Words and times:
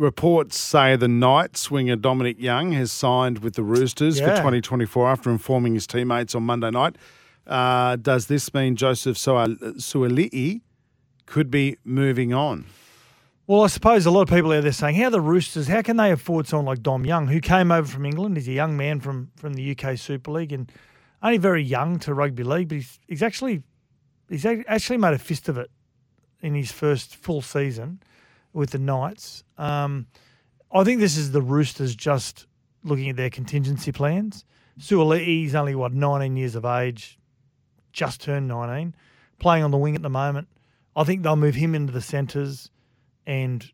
reports 0.00 0.58
say 0.58 0.96
the 0.96 1.08
Knights 1.08 1.70
winger 1.70 1.94
Dominic 1.96 2.40
Young 2.40 2.72
has 2.72 2.90
signed 2.90 3.40
with 3.40 3.54
the 3.54 3.62
Roosters 3.62 4.18
for 4.18 4.28
2024 4.28 5.08
after 5.08 5.30
informing 5.30 5.74
his 5.74 5.86
teammates 5.86 6.34
on 6.34 6.42
Monday 6.42 6.70
night. 6.70 6.96
Uh, 7.46 7.96
does 7.96 8.26
this 8.26 8.52
mean 8.54 8.76
Joseph 8.76 9.18
Sual- 9.18 9.56
Suaalii 9.76 10.62
could 11.26 11.50
be 11.50 11.76
moving 11.84 12.32
on? 12.32 12.64
Well, 13.46 13.62
I 13.62 13.66
suppose 13.66 14.06
a 14.06 14.10
lot 14.10 14.22
of 14.22 14.28
people 14.28 14.52
out 14.52 14.62
there 14.62 14.72
saying, 14.72 14.94
how 14.94 15.10
the 15.10 15.20
Roosters, 15.20 15.66
how 15.66 15.82
can 15.82 15.96
they 15.96 16.12
afford 16.12 16.46
someone 16.46 16.66
like 16.66 16.82
Dom 16.82 17.04
Young, 17.04 17.26
who 17.26 17.40
came 17.40 17.70
over 17.70 17.86
from 17.86 18.06
England? 18.06 18.36
He's 18.36 18.48
a 18.48 18.52
young 18.52 18.76
man 18.76 19.00
from, 19.00 19.30
from 19.36 19.54
the 19.54 19.76
UK 19.76 19.98
Super 19.98 20.30
League 20.30 20.52
and 20.52 20.70
only 21.22 21.36
very 21.36 21.62
young 21.62 21.98
to 22.00 22.14
rugby 22.14 22.44
league, 22.44 22.68
but 22.68 22.76
he's, 22.76 22.98
he's 23.06 23.22
actually 23.22 23.62
he's 24.28 24.46
actually 24.46 24.96
made 24.96 25.12
a 25.12 25.18
fist 25.18 25.48
of 25.48 25.58
it 25.58 25.70
in 26.40 26.54
his 26.54 26.72
first 26.72 27.16
full 27.16 27.42
season 27.42 28.00
with 28.52 28.70
the 28.70 28.78
Knights. 28.78 29.44
Um, 29.58 30.06
I 30.72 30.84
think 30.84 31.00
this 31.00 31.16
is 31.16 31.32
the 31.32 31.42
Roosters 31.42 31.94
just 31.94 32.46
looking 32.84 33.10
at 33.10 33.16
their 33.16 33.30
contingency 33.30 33.92
plans. 33.92 34.44
Suaalii's 34.78 35.54
only, 35.54 35.74
what, 35.74 35.92
19 35.92 36.36
years 36.36 36.54
of 36.54 36.64
age, 36.64 37.18
just 37.92 38.20
turned 38.22 38.48
19, 38.48 38.94
playing 39.38 39.64
on 39.64 39.70
the 39.70 39.76
wing 39.76 39.94
at 39.96 40.02
the 40.02 40.08
moment. 40.10 40.48
I 40.96 41.04
think 41.04 41.22
they'll 41.22 41.36
move 41.36 41.54
him 41.54 41.74
into 41.74 41.92
the 41.92 42.00
centres 42.00 42.70
and 43.26 43.70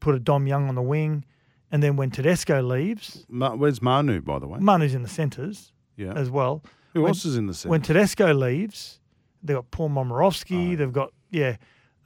put 0.00 0.14
a 0.14 0.18
Dom 0.18 0.46
Young 0.46 0.68
on 0.68 0.74
the 0.74 0.82
wing. 0.82 1.24
And 1.70 1.82
then 1.82 1.96
when 1.96 2.10
Tedesco 2.10 2.62
leaves, 2.62 3.24
Ma- 3.28 3.54
where's 3.54 3.80
Manu, 3.82 4.20
by 4.20 4.38
the 4.38 4.48
way? 4.48 4.58
Manu's 4.60 4.94
in 4.94 5.02
the 5.02 5.08
centres 5.08 5.72
Yeah. 5.96 6.12
as 6.14 6.30
well. 6.30 6.64
Who 6.94 7.02
when- 7.02 7.10
else 7.10 7.24
is 7.24 7.36
in 7.36 7.46
the 7.46 7.54
centres? 7.54 7.70
When 7.70 7.82
Tedesco 7.82 8.32
leaves, 8.34 8.98
they've 9.42 9.56
got 9.56 9.70
Paul 9.70 9.90
Momirovski. 9.90 10.76
They've 10.76 10.92
got, 10.92 11.12
yeah. 11.30 11.56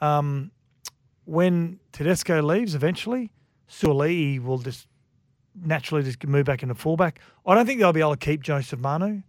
Um, 0.00 0.50
when 1.24 1.78
Tedesco 1.92 2.42
leaves 2.42 2.74
eventually, 2.74 3.30
Suaalii 3.68 4.42
will 4.42 4.58
just 4.58 4.86
naturally 5.54 6.02
just 6.02 6.24
move 6.26 6.46
back 6.46 6.62
into 6.62 6.74
fullback. 6.74 7.20
I 7.46 7.54
don't 7.54 7.66
think 7.66 7.80
they'll 7.80 7.92
be 7.92 8.00
able 8.00 8.16
to 8.16 8.24
keep 8.24 8.42
Joseph 8.42 8.80
Manu 8.80 9.22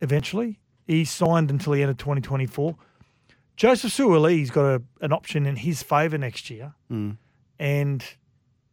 eventually. 0.00 0.58
He's 0.86 1.10
signed 1.10 1.50
until 1.50 1.72
the 1.72 1.82
end 1.82 1.90
of 1.90 1.96
2024. 1.96 2.76
Joseph 3.56 3.92
Suaalii's 3.92 4.50
got 4.50 4.64
a, 4.64 4.82
an 5.00 5.12
option 5.12 5.46
in 5.46 5.56
his 5.56 5.82
favour 5.82 6.18
next 6.18 6.50
year. 6.50 6.74
Mm. 6.90 7.16
And, 7.58 8.04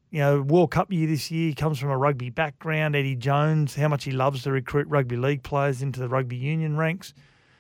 you 0.10 0.20
know, 0.20 0.42
World 0.42 0.72
Cup 0.72 0.92
year 0.92 1.08
this 1.08 1.30
year, 1.30 1.50
he 1.50 1.54
comes 1.54 1.78
from 1.80 1.92
a 1.92 1.98
rugby 1.98 2.30
background. 2.30 2.96
Eddie 2.96 3.16
Jones, 3.16 3.76
how 3.76 3.88
much 3.88 4.06
he 4.06 4.12
loves 4.12 4.44
to 4.44 4.52
recruit 4.52 4.88
rugby 4.88 5.18
league 5.18 5.44
players 5.44 5.82
into 5.82 6.00
the 6.00 6.10
rugby 6.10 6.38
union 6.38 6.78
ranks. 6.78 7.14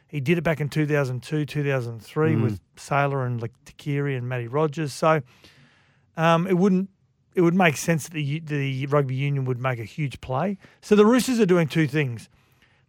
He 0.09 0.19
did 0.19 0.37
it 0.37 0.41
back 0.43 0.59
in 0.59 0.69
2002, 0.69 1.45
2003 1.45 2.33
Mm. 2.33 2.41
with 2.43 2.59
Sailor 2.75 3.25
and 3.25 3.41
like 3.41 3.51
Tuqiri 3.65 4.17
and 4.17 4.27
Matty 4.27 4.47
Rogers. 4.47 4.91
So 4.91 5.21
um, 6.17 6.47
it 6.47 6.57
wouldn't 6.57 6.89
it 7.35 7.41
would 7.41 7.53
make 7.53 7.77
sense 7.77 8.05
that 8.09 8.13
the 8.13 8.39
the 8.39 8.85
rugby 8.87 9.15
union 9.15 9.45
would 9.45 9.59
make 9.59 9.79
a 9.79 9.83
huge 9.85 10.19
play. 10.19 10.57
So 10.81 10.95
the 10.95 11.05
Roosters 11.05 11.39
are 11.39 11.45
doing 11.45 11.67
two 11.67 11.87
things. 11.87 12.27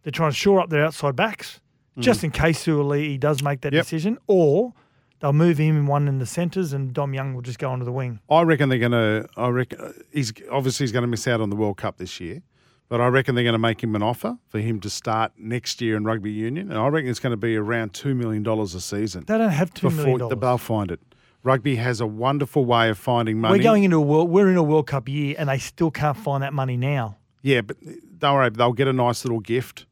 They're 0.03 0.11
trying 0.11 0.31
to 0.31 0.35
shore 0.35 0.59
up 0.59 0.69
their 0.69 0.83
outside 0.83 1.15
backs 1.15 1.59
just 1.99 2.23
in 2.23 2.31
case 2.31 2.65
Suaalii 2.65 3.19
does 3.19 3.43
make 3.43 3.61
that 3.61 3.73
Yep. 3.73 3.83
decision, 3.83 4.17
or 4.25 4.73
they'll 5.19 5.33
move 5.33 5.59
him 5.59 5.77
in 5.77 5.85
one 5.85 6.07
in 6.07 6.17
the 6.17 6.25
centres 6.25 6.73
and 6.73 6.91
Dom 6.93 7.13
Young 7.13 7.35
will 7.35 7.43
just 7.43 7.59
go 7.59 7.69
onto 7.69 7.85
the 7.85 7.91
wing. 7.91 8.19
I 8.29 8.41
reckon 8.41 8.69
they're 8.69 8.79
going 8.79 8.93
to. 8.93 9.27
I 9.37 9.49
reckon 9.49 9.93
he's 10.11 10.33
obviously 10.49 10.85
he's 10.85 10.91
going 10.91 11.03
to 11.03 11.07
miss 11.07 11.27
out 11.27 11.39
on 11.41 11.49
the 11.51 11.55
World 11.55 11.77
Cup 11.77 11.97
this 11.97 12.19
year, 12.19 12.41
but 12.91 12.99
I 12.99 13.07
reckon 13.07 13.35
they're 13.35 13.45
going 13.45 13.53
to 13.53 13.57
make 13.57 13.81
him 13.81 13.95
an 13.95 14.03
offer 14.03 14.37
for 14.49 14.59
him 14.59 14.81
to 14.81 14.89
start 14.89 15.31
next 15.37 15.79
year 15.79 15.95
in 15.95 16.03
rugby 16.03 16.29
union, 16.29 16.69
and 16.69 16.77
I 16.77 16.89
reckon 16.89 17.09
it's 17.09 17.21
going 17.21 17.31
to 17.31 17.37
be 17.37 17.55
around 17.55 17.93
two 17.93 18.13
million 18.13 18.43
dollars 18.43 18.75
a 18.75 18.81
season. 18.81 19.23
They 19.25 19.37
don't 19.37 19.49
have 19.49 19.73
two 19.73 19.89
million 19.89 20.19
dollars. 20.19 20.37
they'll 20.37 20.57
find 20.57 20.91
it. 20.91 20.99
Rugby 21.41 21.77
has 21.77 22.01
a 22.01 22.05
wonderful 22.05 22.65
way 22.65 22.89
of 22.89 22.97
finding 22.97 23.39
money. 23.39 23.57
We're 23.57 23.63
going 23.63 23.85
into 23.85 23.95
a 23.95 24.01
world. 24.01 24.29
We're 24.29 24.49
in 24.49 24.57
a 24.57 24.63
World 24.63 24.87
Cup 24.87 25.07
year, 25.07 25.35
and 25.39 25.47
they 25.47 25.57
still 25.57 25.89
can't 25.89 26.17
find 26.17 26.43
that 26.43 26.51
money 26.53 26.75
now. 26.75 27.15
Yeah, 27.41 27.61
but 27.61 27.77
don't 28.19 28.35
worry, 28.35 28.49
they'll 28.49 28.73
get 28.73 28.89
a 28.89 28.93
nice 28.93 29.23
little 29.23 29.39
gift 29.39 29.85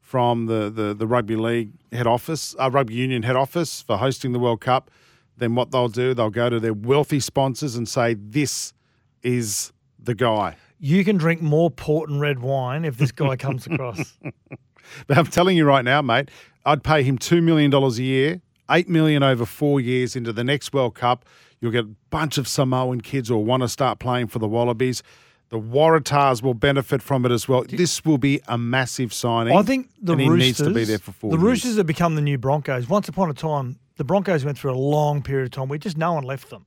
from 0.00 0.46
the, 0.46 0.70
the, 0.70 0.94
the 0.94 1.08
rugby 1.08 1.34
league 1.34 1.72
head 1.90 2.06
office, 2.06 2.54
uh, 2.60 2.70
rugby 2.70 2.94
union 2.94 3.24
head 3.24 3.34
office 3.34 3.82
for 3.82 3.96
hosting 3.96 4.30
the 4.30 4.38
World 4.38 4.60
Cup. 4.60 4.92
Then 5.36 5.56
what 5.56 5.72
they'll 5.72 5.88
do, 5.88 6.14
they'll 6.14 6.30
go 6.30 6.48
to 6.48 6.60
their 6.60 6.72
wealthy 6.72 7.18
sponsors 7.18 7.74
and 7.74 7.88
say, 7.88 8.14
"This 8.14 8.74
is 9.24 9.72
the 9.98 10.14
guy." 10.14 10.54
You 10.80 11.04
can 11.04 11.16
drink 11.16 11.42
more 11.42 11.70
port 11.70 12.08
and 12.08 12.20
red 12.20 12.38
wine 12.38 12.84
if 12.84 12.96
this 12.96 13.12
guy 13.12 13.36
comes 13.36 13.66
across. 13.66 14.16
But 15.06 15.18
I'm 15.18 15.26
telling 15.26 15.56
you 15.56 15.66
right 15.66 15.84
now, 15.84 16.00
mate, 16.00 16.30
I'd 16.64 16.82
pay 16.82 17.02
him 17.02 17.18
two 17.18 17.42
million 17.42 17.70
dollars 17.70 17.98
a 17.98 18.02
year, 18.02 18.40
8 18.70 18.88
million 18.88 19.22
over 19.22 19.44
four 19.44 19.80
years 19.80 20.16
into 20.16 20.32
the 20.32 20.44
next 20.44 20.72
World 20.72 20.94
Cup. 20.94 21.24
You'll 21.60 21.72
get 21.72 21.84
a 21.84 21.90
bunch 22.10 22.38
of 22.38 22.46
Samoan 22.46 23.00
kids 23.00 23.28
who 23.28 23.34
will 23.36 23.44
want 23.44 23.62
to 23.62 23.68
start 23.68 23.98
playing 23.98 24.28
for 24.28 24.38
the 24.38 24.48
Wallabies. 24.48 25.02
The 25.50 25.58
Waratahs 25.58 26.42
will 26.42 26.54
benefit 26.54 27.00
from 27.02 27.24
it 27.24 27.32
as 27.32 27.48
well. 27.48 27.64
This 27.68 28.04
will 28.04 28.18
be 28.18 28.40
a 28.48 28.58
massive 28.58 29.12
signing. 29.14 29.56
I 29.56 29.62
think 29.62 29.88
the 30.00 30.12
and 30.12 30.20
he 30.20 30.28
Roosters 30.28 30.46
needs 30.46 30.58
to 30.58 30.74
be 30.74 30.84
there 30.84 30.98
for 30.98 31.12
four 31.12 31.30
The 31.30 31.36
years. 31.36 31.44
Roosters 31.44 31.76
have 31.78 31.86
become 31.86 32.14
the 32.14 32.20
new 32.22 32.36
Broncos. 32.36 32.88
Once 32.88 33.08
upon 33.08 33.30
a 33.30 33.34
time, 33.34 33.78
the 33.96 34.04
Broncos 34.04 34.44
went 34.44 34.58
through 34.58 34.72
a 34.72 34.78
long 34.78 35.22
period 35.22 35.46
of 35.46 35.50
time 35.52 35.68
where 35.68 35.78
just 35.78 35.96
no 35.96 36.12
one 36.12 36.24
left 36.24 36.50
them, 36.50 36.66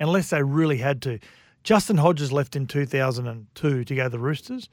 unless 0.00 0.30
they 0.30 0.42
really 0.42 0.78
had 0.78 1.02
to. 1.02 1.18
Justin 1.62 1.98
Hodges 1.98 2.32
left 2.32 2.56
in 2.56 2.66
2002 2.66 3.84
to 3.84 3.94
go 3.94 4.02
to 4.04 4.08
the 4.08 4.18
Roosters. 4.18 4.68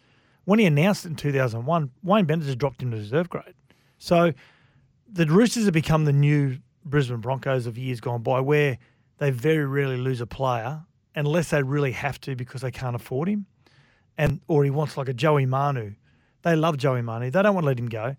When 0.46 0.60
he 0.60 0.66
announced 0.66 1.06
it 1.06 1.10
in 1.10 1.16
2001, 1.16 1.92
Wayne 2.04 2.26
Bennett 2.26 2.46
just 2.46 2.58
dropped 2.58 2.82
him 2.82 2.92
to 2.92 2.98
reserve 2.98 3.30
grade. 3.30 3.54
So 3.98 4.34
the 5.12 5.26
Roosters 5.26 5.66
have 5.66 5.74
become 5.74 6.06
the 6.06 6.14
new 6.14 6.58
Brisbane 6.86 7.18
Broncos 7.18 7.68
of 7.68 7.78
years 7.78 8.00
gone 8.00 8.24
by, 8.24 8.40
where 8.40 8.78
they 9.18 9.32
very 9.32 9.66
rarely 9.66 9.98
lose 9.98 10.22
a 10.22 10.28
player 10.28 10.82
unless 11.16 11.50
they 11.50 11.62
really 11.62 11.92
have 11.92 12.20
to 12.22 12.36
because 12.36 12.62
they 12.62 12.72
can't 12.72 12.96
afford 12.96 13.28
him, 13.28 13.46
and 14.18 14.40
or 14.48 14.64
he 14.64 14.70
wants 14.70 14.98
like 14.98 15.10
a 15.10 15.14
Joey 15.14 15.46
Manu. 15.46 15.94
They 16.42 16.56
love 16.56 16.78
Joey 16.78 17.02
Manu. 17.02 17.30
They 17.30 17.42
don't 17.42 17.54
want 17.54 17.66
to 17.66 17.68
let 17.68 17.80
him 17.80 17.90
go, 17.90 18.16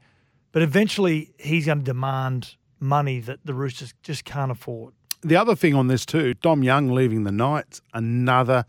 but 0.52 0.62
eventually 0.62 1.32
he's 1.38 1.66
going 1.66 1.78
to 1.78 1.84
demand 1.84 2.56
money 2.78 3.20
that 3.20 3.40
the 3.44 3.54
Roosters 3.54 3.94
just 4.02 4.24
can't 4.24 4.52
afford. 4.52 4.94
The 5.22 5.36
other 5.36 5.54
thing 5.54 5.74
on 5.74 5.86
this 5.88 6.06
too, 6.06 6.34
Dom 6.34 6.62
Young 6.62 6.90
leaving 6.90 7.24
the 7.24 7.32
Knights, 7.32 7.80
another 7.94 8.64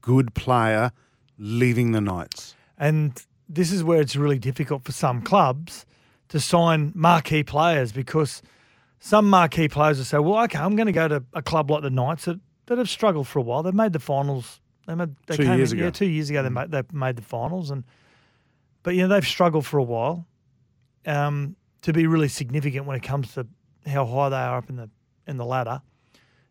good 0.00 0.34
player 0.34 0.92
leaving 1.38 1.92
the 1.92 2.00
Knights. 2.00 2.54
And 2.78 3.20
this 3.48 3.72
is 3.72 3.82
where 3.84 4.00
it's 4.00 4.16
really 4.16 4.38
difficult 4.38 4.84
for 4.84 4.92
some 4.92 5.22
clubs 5.22 5.86
to 6.28 6.40
sign 6.40 6.92
marquee 6.94 7.42
players 7.44 7.92
because 7.92 8.42
some 8.98 9.28
marquee 9.28 9.68
players 9.68 9.98
will 9.98 10.04
say, 10.04 10.18
well, 10.18 10.42
okay, 10.44 10.58
I'm 10.58 10.76
going 10.76 10.86
to 10.86 10.92
go 10.92 11.08
to 11.08 11.24
a 11.34 11.42
club 11.42 11.70
like 11.70 11.82
the 11.82 11.90
Knights 11.90 12.24
that, 12.24 12.40
that 12.66 12.78
have 12.78 12.88
struggled 12.88 13.26
for 13.28 13.38
a 13.38 13.42
while. 13.42 13.62
They've 13.62 13.74
made 13.74 13.92
the 13.92 14.00
finals. 14.00 14.60
They 14.86 14.94
made 14.94 15.14
they 15.26 15.36
Two 15.36 15.44
came 15.44 15.58
years 15.58 15.72
in- 15.72 15.78
ago. 15.78 15.86
Yeah, 15.86 15.90
two 15.90 16.06
years 16.06 16.30
ago 16.30 16.42
they 16.42 16.48
made 16.50 16.70
they 16.70 16.82
made 16.92 17.16
the 17.16 17.22
finals, 17.22 17.70
and 17.70 17.84
but 18.82 18.94
you 18.94 19.02
know 19.02 19.08
they've 19.08 19.26
struggled 19.26 19.64
for 19.66 19.78
a 19.78 19.82
while 19.82 20.26
um, 21.06 21.56
to 21.82 21.92
be 21.94 22.06
really 22.06 22.28
significant 22.28 22.84
when 22.86 22.96
it 22.96 23.02
comes 23.02 23.32
to 23.34 23.46
how 23.86 24.04
high 24.04 24.28
they 24.28 24.36
are 24.36 24.58
up 24.58 24.68
in 24.68 24.76
the 24.76 24.90
in 25.26 25.36
the 25.38 25.44
ladder. 25.44 25.80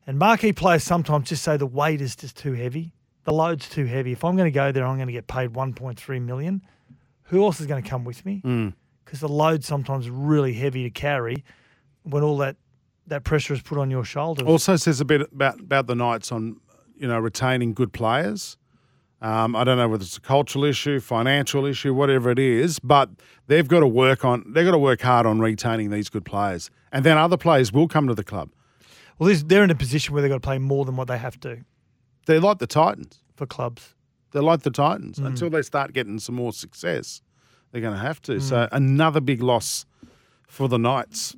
And 0.06 0.20
marquee 0.20 0.54
players 0.54 0.84
sometimes 0.84 1.30
just 1.30 1.44
say 1.44 1.58
the 1.58 1.66
weight 1.66 2.02
is 2.02 2.16
just 2.16 2.38
too 2.38 2.54
heavy, 2.54 2.92
the 3.24 3.34
load's 3.34 3.70
too 3.70 3.86
heavy. 3.86 4.12
If 4.12 4.24
I'm 4.24 4.36
going 4.36 4.52
to 4.52 4.56
go 4.56 4.72
there, 4.72 4.86
I'm 4.86 4.98
going 4.98 5.08
to 5.08 5.14
get 5.14 5.28
paid 5.28 5.52
1.3 5.54 6.22
million. 6.22 6.62
Who 7.24 7.44
else 7.44 7.62
is 7.62 7.68
going 7.68 7.82
to 7.82 7.90
come 7.90 8.04
with 8.04 8.26
me? 8.26 8.42
Mm. 8.44 8.74
Because 9.06 9.22
the 9.22 9.30
load's 9.30 9.66
sometimes 9.66 10.10
really 10.10 10.54
heavy 10.54 10.84
to 10.84 10.90
carry 10.90 11.44
when 12.04 12.24
all 12.24 12.38
that 12.38 12.58
that 13.08 13.24
pressure 13.24 13.54
is 13.54 13.62
put 13.62 13.78
on 13.78 13.92
your 13.92 14.06
shoulders. 14.06 14.48
Also 14.48 14.78
says 14.78 15.02
a 15.02 15.06
bit 15.06 15.22
about, 15.22 15.60
about 15.60 15.88
the 15.88 15.96
Knights 15.96 16.32
on, 16.32 16.60
you 16.96 17.06
know, 17.06 17.20
retaining 17.20 17.74
good 17.74 17.92
players. 17.92 18.58
Um, 19.22 19.56
I 19.56 19.64
don't 19.64 19.78
know 19.78 19.88
whether 19.88 20.04
it's 20.04 20.18
a 20.18 20.22
cultural 20.22 20.66
issue, 20.66 21.00
financial 21.00 21.66
issue, 21.66 21.94
whatever 21.94 22.30
it 22.30 22.40
is, 22.40 22.80
but 22.80 23.10
they've 23.48 23.68
got 23.68 23.80
to 23.80 23.88
work 23.88 24.26
on. 24.26 24.44
They've 24.48 24.66
got 24.66 24.72
to 24.72 24.78
work 24.78 25.02
hard 25.02 25.26
on 25.26 25.40
retaining 25.40 25.92
these 25.92 26.10
good 26.10 26.26
players, 26.26 26.70
and 26.92 27.06
then 27.06 27.18
other 27.18 27.38
players 27.38 27.72
will 27.72 27.88
come 27.88 28.08
to 28.08 28.14
the 28.14 28.24
club. 28.24 28.50
Well, 29.24 29.30
this, 29.30 29.44
they're 29.44 29.64
in 29.64 29.72
a 29.72 29.76
position 29.76 30.14
where 30.14 30.22
they've 30.22 30.30
got 30.30 30.36
to 30.36 30.46
play 30.46 30.58
more 30.60 30.84
than 30.84 30.98
what 30.98 31.08
they 31.08 31.18
have 31.18 31.40
to 31.40 31.64
They're 32.26 32.42
like 32.42 32.58
the 32.60 32.68
Titans. 32.68 33.24
for 33.38 33.46
clubs. 33.46 33.96
They're 34.32 34.44
like 34.44 34.64
the 34.64 34.70
Titans. 34.70 35.18
Mm. 35.18 35.28
Until 35.28 35.50
they 35.50 35.62
start 35.62 35.94
getting 35.94 36.20
some 36.20 36.36
more 36.36 36.52
success, 36.52 37.22
they're 37.72 37.80
going 37.80 37.94
to 37.94 38.02
have 38.02 38.22
to. 38.24 38.42
So 38.42 38.68
another 38.74 39.22
big 39.22 39.42
loss 39.42 39.86
for 40.50 40.68
the 40.68 40.78
Knights. 40.78 41.32